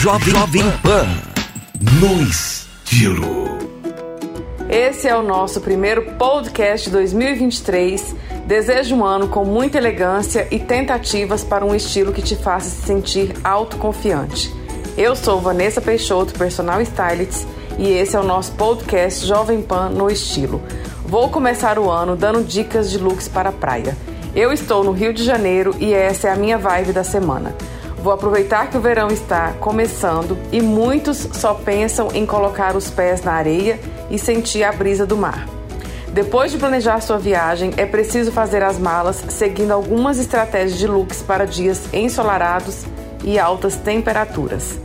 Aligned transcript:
Jovem, 0.00 0.32
Jovem 0.32 0.62
Pan 0.80 1.08
no 2.00 2.22
estilo. 2.22 3.58
Esse 4.70 5.08
é 5.08 5.16
o 5.16 5.24
nosso 5.24 5.60
primeiro 5.60 6.12
podcast 6.12 6.88
2023. 6.88 8.14
Desejo 8.46 8.94
um 8.94 9.04
ano 9.04 9.26
com 9.26 9.44
muita 9.44 9.76
elegância 9.76 10.46
e 10.52 10.60
tentativas 10.60 11.42
para 11.42 11.66
um 11.66 11.74
estilo 11.74 12.12
que 12.12 12.22
te 12.22 12.36
faça 12.36 12.70
se 12.70 12.86
sentir 12.86 13.34
autoconfiante. 13.42 14.54
Eu 14.96 15.16
sou 15.16 15.40
Vanessa 15.40 15.80
Peixoto, 15.80 16.32
personal 16.32 16.80
stylist, 16.82 17.44
e 17.76 17.88
esse 17.88 18.14
é 18.14 18.20
o 18.20 18.24
nosso 18.24 18.52
podcast 18.52 19.26
Jovem 19.26 19.60
Pan 19.60 19.88
no 19.88 20.08
estilo. 20.08 20.62
Vou 21.04 21.28
começar 21.28 21.76
o 21.76 21.90
ano 21.90 22.14
dando 22.14 22.46
dicas 22.46 22.88
de 22.88 22.98
looks 22.98 23.26
para 23.26 23.48
a 23.48 23.52
praia. 23.52 23.96
Eu 24.32 24.52
estou 24.52 24.84
no 24.84 24.92
Rio 24.92 25.12
de 25.12 25.24
Janeiro 25.24 25.74
e 25.80 25.92
essa 25.92 26.28
é 26.28 26.32
a 26.32 26.36
minha 26.36 26.56
vibe 26.56 26.92
da 26.92 27.02
semana. 27.02 27.52
Vou 28.02 28.12
aproveitar 28.12 28.70
que 28.70 28.76
o 28.76 28.80
verão 28.80 29.08
está 29.08 29.52
começando 29.54 30.38
e 30.52 30.60
muitos 30.60 31.28
só 31.32 31.52
pensam 31.54 32.08
em 32.14 32.24
colocar 32.24 32.76
os 32.76 32.88
pés 32.88 33.22
na 33.22 33.32
areia 33.32 33.80
e 34.08 34.18
sentir 34.18 34.62
a 34.62 34.70
brisa 34.70 35.04
do 35.04 35.16
mar. 35.16 35.48
Depois 36.12 36.50
de 36.50 36.58
planejar 36.58 37.00
sua 37.00 37.18
viagem, 37.18 37.72
é 37.76 37.84
preciso 37.84 38.32
fazer 38.32 38.62
as 38.62 38.78
malas 38.78 39.22
seguindo 39.28 39.72
algumas 39.72 40.18
estratégias 40.18 40.78
de 40.78 40.86
looks 40.86 41.22
para 41.22 41.44
dias 41.44 41.92
ensolarados 41.92 42.84
e 43.24 43.38
altas 43.38 43.76
temperaturas. 43.76 44.78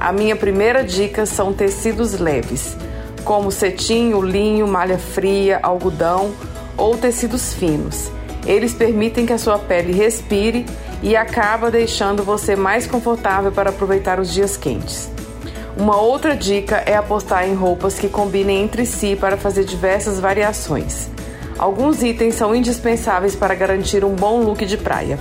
A 0.00 0.10
minha 0.10 0.34
primeira 0.34 0.82
dica 0.82 1.24
são 1.26 1.52
tecidos 1.52 2.18
leves, 2.18 2.76
como 3.24 3.50
cetim, 3.50 4.12
linho, 4.20 4.66
malha 4.66 4.98
fria, 4.98 5.60
algodão 5.62 6.32
ou 6.76 6.96
tecidos 6.96 7.52
finos. 7.52 8.10
Eles 8.46 8.72
permitem 8.74 9.26
que 9.26 9.32
a 9.32 9.38
sua 9.38 9.58
pele 9.58 9.92
respire 9.92 10.66
e 11.02 11.16
acaba 11.16 11.70
deixando 11.70 12.22
você 12.22 12.56
mais 12.56 12.86
confortável 12.86 13.52
para 13.52 13.70
aproveitar 13.70 14.18
os 14.18 14.32
dias 14.32 14.56
quentes. 14.56 15.10
Uma 15.76 16.00
outra 16.00 16.34
dica 16.34 16.76
é 16.86 16.96
apostar 16.96 17.46
em 17.46 17.54
roupas 17.54 17.98
que 17.98 18.08
combinem 18.08 18.62
entre 18.62 18.86
si 18.86 19.14
para 19.14 19.36
fazer 19.36 19.64
diversas 19.64 20.18
variações. 20.18 21.10
Alguns 21.58 22.02
itens 22.02 22.34
são 22.34 22.54
indispensáveis 22.54 23.36
para 23.36 23.54
garantir 23.54 24.04
um 24.04 24.14
bom 24.14 24.42
look 24.42 24.64
de 24.64 24.76
praia. 24.76 25.18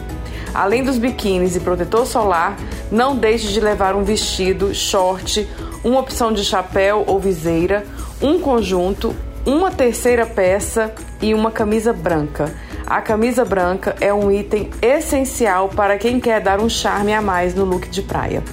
Além 0.54 0.84
dos 0.84 0.98
biquínis 0.98 1.56
e 1.56 1.60
protetor 1.60 2.06
solar, 2.06 2.58
não 2.90 3.18
deixe 3.18 3.48
de 3.48 3.60
levar 3.60 3.96
um 3.96 4.04
vestido, 4.04 4.74
short, 4.74 5.48
uma 5.84 6.00
opção 6.00 6.32
de 6.32 6.46
chapéu 6.46 7.04
ou 7.06 7.20
viseira, 7.20 7.86
um 8.22 8.40
conjunto, 8.40 9.14
uma 9.46 9.70
terceira 9.70 10.26
peça 10.26 10.92
e 11.22 11.34
uma 11.34 11.52
camisa 11.52 11.94
branca. 11.94 12.52
A 12.86 13.00
camisa 13.00 13.46
branca 13.46 13.96
é 14.02 14.12
um 14.12 14.32
item 14.32 14.72
essencial 14.82 15.70
para 15.70 15.98
quem 15.98 16.20
quer 16.20 16.42
dar 16.42 16.60
um 16.60 16.68
charme 16.68 17.14
a 17.14 17.22
mais 17.22 17.54
no 17.54 17.64
look 17.64 17.88
de 17.90 18.02
praia. 18.02 18.44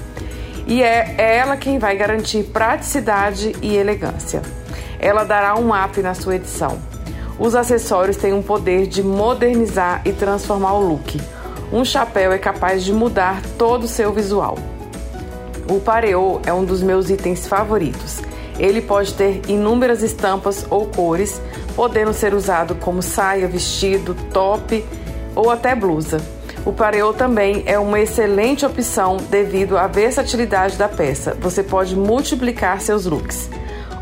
E 0.67 0.83
é 0.83 1.15
ela 1.17 1.57
quem 1.57 1.79
vai 1.79 1.97
garantir 1.97 2.45
praticidade 2.45 3.57
e 3.63 3.75
elegância. 3.75 4.43
Ela 4.99 5.25
dará 5.25 5.59
um 5.59 5.71
up 5.75 6.01
na 6.03 6.15
sua 6.15 6.37
edição. 6.37 6.79
Os 7.39 7.55
acessórios 7.55 8.19
têm 8.19 8.35
um 8.35 8.43
poder 8.43 8.87
de 8.87 9.03
modernizar 9.03 10.03
e 10.05 10.13
transformar 10.13 10.75
o 10.75 10.89
look. 10.89 11.19
Um 11.73 11.85
chapéu 11.85 12.33
é 12.33 12.39
capaz 12.39 12.85
de 12.85 12.93
mudar 12.93 13.41
todo 13.57 13.85
o 13.85 13.89
seu 13.89 14.13
visual. 14.13 14.59
O 15.69 15.81
pareô 15.81 16.41
é 16.45 16.53
um 16.53 16.65
dos 16.65 16.83
meus 16.83 17.09
itens 17.09 17.47
favoritos. 17.47 18.21
Ele 18.63 18.81
pode 18.81 19.13
ter 19.15 19.43
inúmeras 19.49 20.03
estampas 20.03 20.65
ou 20.71 20.87
cores, 20.87 21.43
podendo 21.75 22.15
ser 22.15 22.33
usado 22.33 22.77
como 22.77 23.03
saia, 23.03 23.49
vestido, 23.49 24.17
top 24.33 24.85
ou 25.35 25.51
até 25.51 25.75
blusa. 25.75 26.21
O 26.65 26.73
pareô 26.73 27.13
também 27.13 27.65
é 27.67 27.77
uma 27.77 27.99
excelente 27.99 28.65
opção 28.65 29.17
devido 29.17 29.77
à 29.77 29.89
versatilidade 29.89 30.77
da 30.77 30.89
peça. 30.89 31.37
Você 31.41 31.61
pode 31.61 31.97
multiplicar 31.97 32.81
seus 32.81 33.05
looks. 33.05 33.51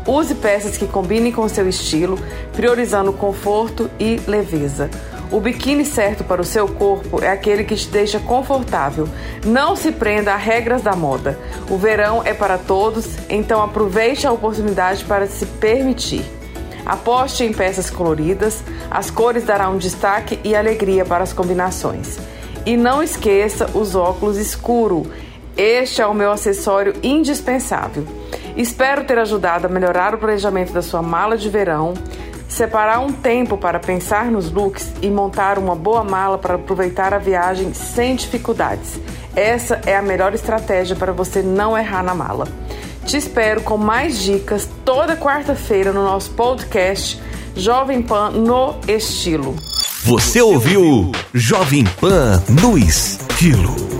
Use 0.05 0.35
peças 0.35 0.77
que 0.77 0.85
combinem 0.85 1.31
com 1.31 1.49
seu 1.49 1.67
estilo, 1.67 2.19
priorizando 2.53 3.11
conforto 3.11 3.89
e 3.99 4.21
leveza. 4.27 4.91
O 5.31 5.39
biquíni 5.39 5.85
certo 5.85 6.25
para 6.25 6.41
o 6.41 6.45
seu 6.45 6.67
corpo 6.67 7.23
é 7.23 7.29
aquele 7.29 7.63
que 7.63 7.73
te 7.73 7.87
deixa 7.87 8.19
confortável. 8.19 9.07
Não 9.45 9.77
se 9.77 9.89
prenda 9.93 10.33
a 10.33 10.35
regras 10.35 10.81
da 10.81 10.93
moda. 10.93 11.39
O 11.69 11.77
verão 11.77 12.21
é 12.25 12.33
para 12.33 12.57
todos, 12.57 13.07
então 13.29 13.63
aproveite 13.63 14.27
a 14.27 14.31
oportunidade 14.33 15.05
para 15.05 15.25
se 15.27 15.45
permitir. 15.45 16.25
Aposte 16.85 17.45
em 17.45 17.53
peças 17.53 17.89
coloridas, 17.89 18.61
as 18.89 19.09
cores 19.09 19.45
darão 19.45 19.75
um 19.75 19.77
destaque 19.77 20.37
e 20.43 20.53
alegria 20.53 21.05
para 21.05 21.23
as 21.23 21.31
combinações. 21.31 22.19
E 22.65 22.75
não 22.75 23.01
esqueça 23.01 23.69
os 23.73 23.95
óculos 23.95 24.37
escuro. 24.37 25.09
Este 25.55 26.01
é 26.01 26.05
o 26.05 26.13
meu 26.13 26.31
acessório 26.31 26.93
indispensável. 27.01 28.05
Espero 28.57 29.05
ter 29.05 29.17
ajudado 29.17 29.65
a 29.65 29.69
melhorar 29.69 30.13
o 30.13 30.17
planejamento 30.17 30.73
da 30.73 30.81
sua 30.81 31.01
mala 31.01 31.37
de 31.37 31.47
verão, 31.47 31.93
separar 32.51 32.99
um 32.99 33.13
tempo 33.13 33.57
para 33.57 33.79
pensar 33.79 34.29
nos 34.29 34.51
looks 34.51 34.91
e 35.01 35.09
montar 35.09 35.57
uma 35.57 35.73
boa 35.73 36.03
mala 36.03 36.37
para 36.37 36.55
aproveitar 36.55 37.13
a 37.13 37.17
viagem 37.17 37.73
sem 37.73 38.15
dificuldades. 38.15 38.99
Essa 39.35 39.79
é 39.85 39.95
a 39.95 40.01
melhor 40.01 40.33
estratégia 40.33 40.95
para 40.95 41.13
você 41.13 41.41
não 41.41 41.77
errar 41.77 42.03
na 42.03 42.13
mala. 42.13 42.47
Te 43.05 43.15
espero 43.15 43.61
com 43.61 43.77
mais 43.77 44.19
dicas 44.19 44.69
toda 44.83 45.15
quarta-feira 45.15 45.93
no 45.93 46.03
nosso 46.03 46.31
podcast 46.31 47.21
Jovem 47.55 48.01
Pan 48.01 48.31
no 48.31 48.75
Estilo. 48.87 49.55
Você 50.03 50.41
ouviu 50.41 51.11
Jovem 51.33 51.85
Pan 51.99 52.43
no 52.49 52.77
Estilo. 52.77 53.90